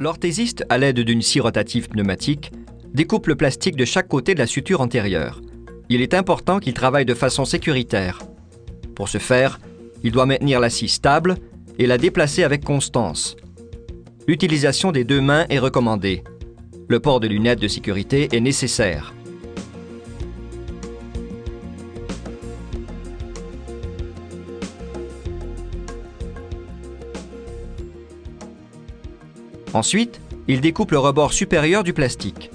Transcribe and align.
L'orthésiste, 0.00 0.64
à 0.68 0.78
l'aide 0.78 1.00
d'une 1.00 1.22
scie 1.22 1.40
rotative 1.40 1.88
pneumatique, 1.88 2.52
découpe 2.94 3.26
le 3.26 3.34
plastique 3.34 3.76
de 3.76 3.84
chaque 3.84 4.06
côté 4.06 4.34
de 4.34 4.38
la 4.38 4.46
suture 4.46 4.80
antérieure. 4.80 5.40
Il 5.88 6.02
est 6.02 6.14
important 6.14 6.60
qu'il 6.60 6.74
travaille 6.74 7.04
de 7.04 7.14
façon 7.14 7.44
sécuritaire. 7.44 8.20
Pour 8.94 9.08
ce 9.08 9.18
faire, 9.18 9.58
il 10.04 10.12
doit 10.12 10.26
maintenir 10.26 10.60
la 10.60 10.70
scie 10.70 10.88
stable 10.88 11.36
et 11.78 11.86
la 11.86 11.98
déplacer 11.98 12.44
avec 12.44 12.64
constance. 12.64 13.36
L'utilisation 14.28 14.92
des 14.92 15.04
deux 15.04 15.20
mains 15.20 15.46
est 15.48 15.58
recommandée. 15.58 16.22
Le 16.88 17.00
port 17.00 17.18
de 17.18 17.26
lunettes 17.26 17.60
de 17.60 17.68
sécurité 17.68 18.28
est 18.32 18.40
nécessaire. 18.40 19.14
Ensuite, 29.74 30.20
il 30.46 30.60
découpe 30.60 30.92
le 30.92 30.98
rebord 30.98 31.32
supérieur 31.32 31.84
du 31.84 31.92
plastique. 31.92 32.50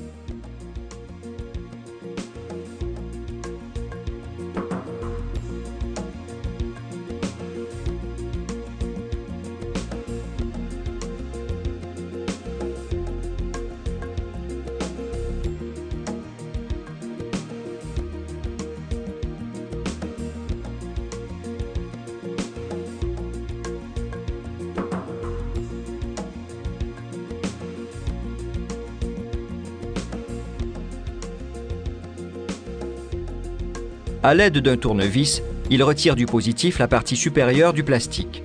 À 34.25 34.33
l'aide 34.33 34.59
d'un 34.59 34.77
tournevis, 34.77 35.43
il 35.69 35.83
retire 35.83 36.15
du 36.15 36.25
positif 36.25 36.79
la 36.79 36.87
partie 36.87 37.17
supérieure 37.17 37.73
du 37.73 37.83
plastique. 37.83 38.41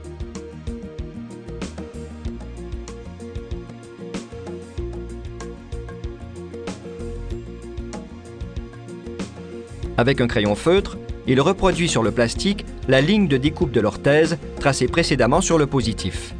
Avec 9.97 10.21
un 10.21 10.27
crayon 10.27 10.57
feutre, 10.57 10.99
il 11.29 11.41
reproduit 11.41 11.89
sur 11.89 12.03
le 12.03 12.11
plastique 12.11 12.67
la 12.89 13.01
ligne 13.01 13.29
de 13.29 13.37
découpe 13.37 13.71
de 13.71 13.81
l'orthèse 13.81 14.37
tracée 14.59 14.89
précédemment 14.89 15.41
sur 15.41 15.59
le 15.59 15.69
positif. 15.69 16.35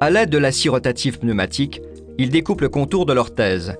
À 0.00 0.10
l'aide 0.10 0.30
de 0.30 0.38
la 0.38 0.52
scie 0.52 0.68
rotative 0.68 1.18
pneumatique, 1.18 1.82
il 2.18 2.30
découpe 2.30 2.60
le 2.60 2.68
contour 2.68 3.04
de 3.04 3.12
l'orthèse. 3.12 3.74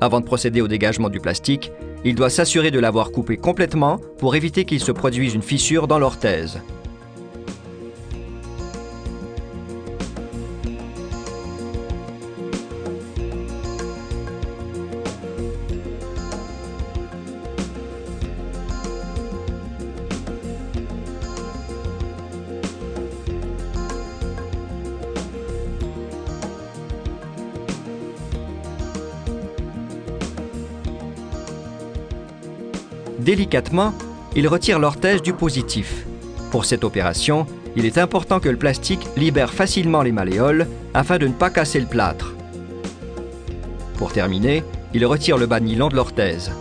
Avant 0.00 0.20
de 0.20 0.24
procéder 0.24 0.62
au 0.62 0.68
dégagement 0.68 1.10
du 1.10 1.20
plastique, 1.20 1.70
il 2.02 2.14
doit 2.14 2.30
s'assurer 2.30 2.70
de 2.70 2.78
l'avoir 2.78 3.12
coupé 3.12 3.36
complètement 3.36 3.98
pour 4.16 4.36
éviter 4.36 4.64
qu'il 4.64 4.80
se 4.80 4.90
produise 4.90 5.34
une 5.34 5.42
fissure 5.42 5.86
dans 5.86 5.98
l'orthèse. 5.98 6.62
Délicatement, 33.24 33.94
il 34.36 34.46
retire 34.48 34.78
l'orthèse 34.78 35.22
du 35.22 35.32
positif. 35.32 36.04
Pour 36.50 36.66
cette 36.66 36.84
opération, 36.84 37.46
il 37.74 37.86
est 37.86 37.96
important 37.96 38.38
que 38.38 38.50
le 38.50 38.58
plastique 38.58 39.06
libère 39.16 39.50
facilement 39.50 40.02
les 40.02 40.12
malléoles 40.12 40.66
afin 40.92 41.16
de 41.16 41.26
ne 41.26 41.32
pas 41.32 41.48
casser 41.48 41.80
le 41.80 41.86
plâtre. 41.86 42.34
Pour 43.96 44.12
terminer, 44.12 44.62
il 44.92 45.06
retire 45.06 45.38
le 45.38 45.46
bas 45.46 45.58
nylon 45.58 45.88
de 45.88 45.96
l'orthèse. 45.96 46.52